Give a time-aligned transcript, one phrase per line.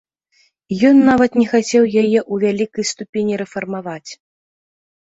[0.89, 4.11] Ён нават не хацеў яе ў вялікай ступені рэфармаваць.